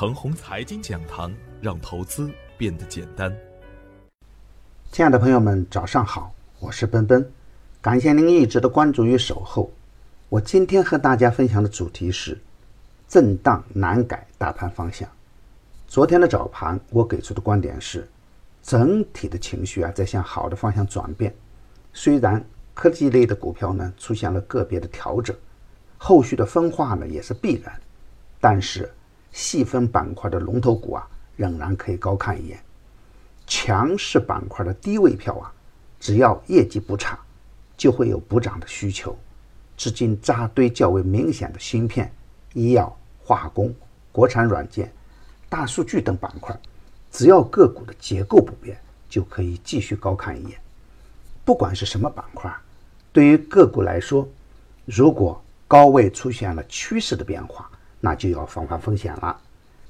[0.00, 1.30] 程红财经讲堂，
[1.60, 3.30] 让投资变得简单。
[4.90, 7.30] 亲爱的朋友们，早上好，我是奔奔，
[7.82, 9.70] 感谢您一直的关注与守候。
[10.30, 12.40] 我今天和大家分享的主题是
[13.06, 15.06] 震荡难改大盘方向。
[15.86, 18.08] 昨天的早盘，我给出的观点是，
[18.62, 21.30] 整体的情绪啊在向好的方向转变。
[21.92, 22.42] 虽然
[22.72, 25.36] 科技类的股票呢出现了个别的调整，
[25.98, 27.78] 后续的分化呢也是必然，
[28.40, 28.90] 但是。
[29.32, 32.58] 细分板块的龙头股啊，仍然可以高看一眼。
[33.46, 35.52] 强势板块的低位票啊，
[35.98, 37.18] 只要业绩不差，
[37.76, 39.16] 就会有补涨的需求。
[39.76, 42.12] 资金扎堆较为明显的芯片、
[42.52, 43.74] 医药、化工、
[44.12, 44.92] 国产软件、
[45.48, 46.54] 大数据等板块，
[47.10, 50.60] 只要个股的结构不变，就可以继续高看一眼。
[51.44, 52.54] 不管是什么板块，
[53.12, 54.28] 对于个股来说，
[54.84, 57.69] 如果高位出现了趋势的变化，
[58.00, 59.40] 那就要防范风险了。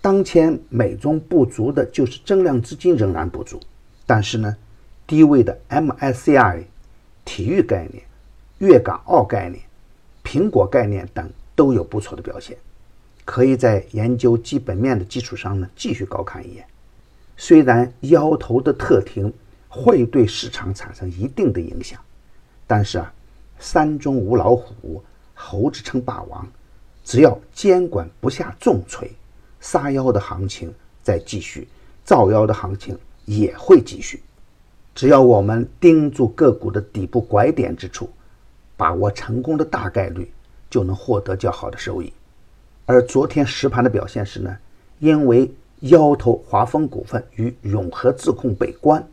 [0.00, 3.60] 当前美中不足的就是增量资金仍然不足，
[4.04, 4.56] 但是呢，
[5.06, 6.64] 低位的 MSCI、
[7.24, 8.02] 体育概念、
[8.58, 9.62] 粤港澳概念、
[10.24, 12.56] 苹果概念等都有不错的表现，
[13.24, 16.64] 可以在研究基本面的基础上呢继续高看一眼。
[17.36, 19.32] 虽然腰头的特停
[19.68, 22.00] 会对市场产生一定的影响，
[22.66, 23.12] 但是啊，
[23.60, 26.44] 山中无老虎，猴子称霸王。
[27.04, 29.10] 只要监管不下重锤，
[29.60, 30.72] 杀妖的行情
[31.02, 31.66] 再继续，
[32.04, 34.22] 造妖的行情也会继续。
[34.94, 38.08] 只要我们盯住个股的底部拐点之处，
[38.76, 40.30] 把握成功的大概率，
[40.68, 42.12] 就能获得较好的收益。
[42.86, 44.56] 而昨天实盘的表现是呢，
[44.98, 49.04] 因为腰头华丰股份与永和智控被关，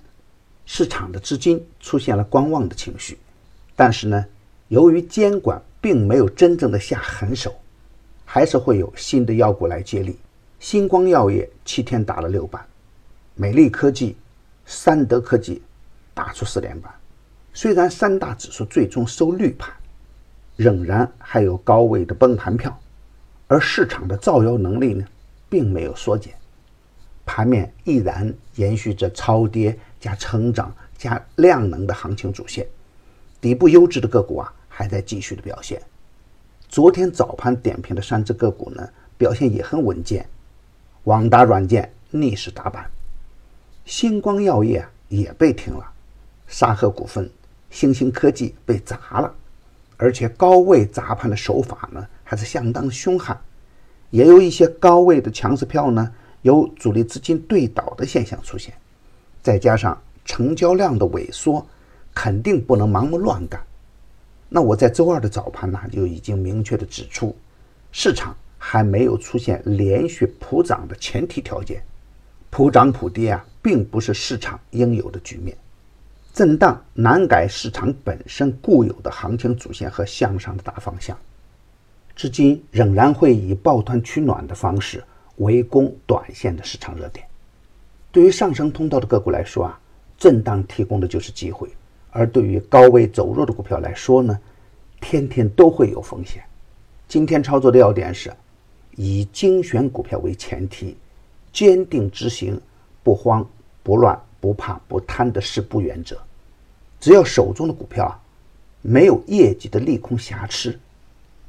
[0.66, 3.18] 市场的资金出现了观望的情绪。
[3.76, 4.26] 但是呢，
[4.68, 7.56] 由于监管并没有真正的下狠手。
[8.32, 10.16] 还是会有新的妖股来接力。
[10.60, 12.64] 星光药业七天打了六板，
[13.34, 14.16] 美丽科技、
[14.68, 15.64] 三德科技
[16.14, 16.94] 打出四连板。
[17.56, 19.74] 虽然三大指数最终收绿盘，
[20.56, 22.80] 仍然还有高位的崩盘票，
[23.48, 25.04] 而市场的造妖能力呢，
[25.50, 26.32] 并没有缩减。
[27.26, 32.68] 盘面依然延续着超跌加成长加量能的行情主线，
[33.42, 35.82] 底部优质的个股啊，还在继续的表现。
[36.70, 38.88] 昨天早盘点评的三只个股呢，
[39.18, 40.24] 表现也很稳健。
[41.06, 42.88] 网达软件逆势打板，
[43.86, 45.84] 星光药业也被停了，
[46.48, 47.28] 沙河股份、
[47.72, 49.34] 星星科技被砸了，
[49.98, 53.36] 而且高位砸盘的手法呢，还是相当凶悍。
[54.12, 56.14] 也有一些高位的强势票呢，
[56.44, 58.72] 有主力资金对倒的现象出现，
[59.42, 61.66] 再加上成交量的萎缩，
[62.14, 63.60] 肯定不能盲目乱干。
[64.52, 67.36] 那我在周二的早盘呢，就已经明确的指出，
[67.92, 71.84] 市场还没有出现连续普涨的前提条件，
[72.50, 75.56] 普涨普跌啊，并不是市场应有的局面，
[76.34, 81.16] 震荡难改市场本身固有的行情主线和向上的大方向，
[82.16, 85.04] 至今仍然会以抱团取暖的方式
[85.38, 87.24] 围攻短线的市场热点。
[88.12, 89.80] 对于上升通道的个股来说啊，
[90.18, 91.70] 震荡提供的就是机会。
[92.12, 94.40] 而对于高位走弱的股票来说呢，
[95.00, 96.44] 天天都会有风险。
[97.08, 98.32] 今天操作的要点是，
[98.96, 100.96] 以精选股票为前提，
[101.52, 102.60] 坚定执行
[103.04, 103.48] 不慌
[103.84, 106.18] 不乱不怕不贪的四不原则。
[107.00, 108.20] 只要手中的股票啊，
[108.82, 110.78] 没有业绩的利空瑕疵，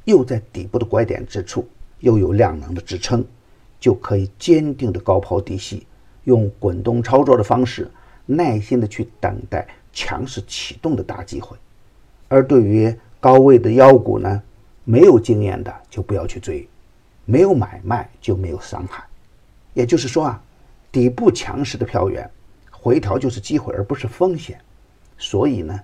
[0.05, 1.67] 又在底部的拐点之处，
[1.99, 3.25] 又有量能的支撑，
[3.79, 5.85] 就可以坚定的高抛低吸，
[6.23, 7.89] 用滚动操作的方式，
[8.25, 9.67] 耐心的去等待。
[9.93, 11.57] 强势启动的大机会，
[12.27, 14.41] 而对于高位的妖股呢，
[14.83, 16.67] 没有经验的就不要去追，
[17.25, 19.03] 没有买卖就没有伤害。
[19.73, 20.41] 也就是说啊，
[20.91, 22.29] 底部强势的票源，
[22.69, 24.59] 回调就是机会而不是风险。
[25.17, 25.79] 所以呢，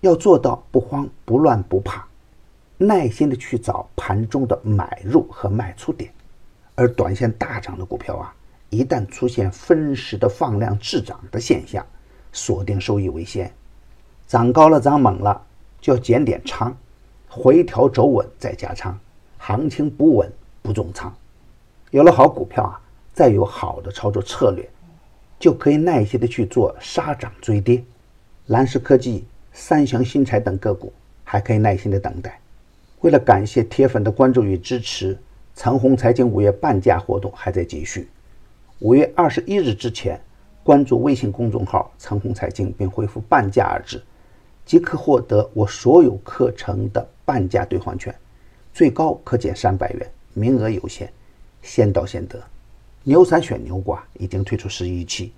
[0.00, 2.06] 要做到不慌不乱不怕，
[2.76, 6.12] 耐心的去找盘中的买入和卖出点。
[6.74, 8.34] 而短线大涨的股票啊，
[8.68, 11.86] 一旦出现分时的放量滞涨的现象。
[12.34, 13.50] 锁定收益为先，
[14.26, 15.40] 涨高了涨猛了
[15.80, 16.76] 就要减点仓，
[17.28, 18.98] 回调走稳再加仓，
[19.38, 21.14] 行情不稳不重仓。
[21.90, 22.80] 有了好股票啊，
[23.14, 24.68] 再有好的操作策略，
[25.38, 27.82] 就可以耐心的去做杀涨追跌。
[28.48, 30.92] 蓝石科技、三祥新材等个股
[31.22, 32.40] 还可以耐心的等待。
[33.00, 35.16] 为了感谢铁粉的关注与支持，
[35.54, 38.08] 长虹财经五月半价活动还在继续，
[38.80, 40.20] 五月二十一日之前。
[40.64, 44.02] 关注微信公众号“长虹财经”并回复“半价”二字，
[44.64, 48.12] 即可获得我所有课程的半价兑换券，
[48.72, 51.12] 最高可减三百元，名额有限，
[51.60, 52.42] 先到先得。
[53.02, 55.34] 牛散选牛卦已经推出十一期，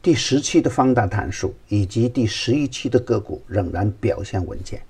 [0.00, 4.80] 第十期的放大探数以及第十一期的个股仍然表现稳健。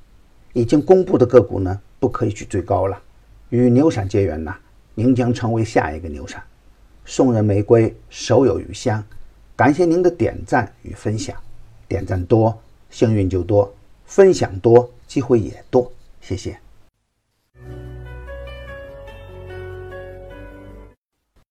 [0.52, 3.00] 已经公布的个股呢，不可以去追高了。
[3.48, 4.54] 与牛散结缘呐，
[4.94, 6.42] 您将成为下一个牛散。
[7.06, 9.02] 送人玫瑰，手有余香。
[9.60, 11.36] 感谢您的点赞与分享，
[11.86, 12.58] 点赞多，
[12.88, 13.70] 幸运就多；
[14.06, 15.92] 分享多，机会也多。
[16.22, 16.58] 谢谢。